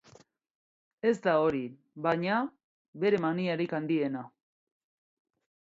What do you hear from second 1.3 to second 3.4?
hori, baina, bere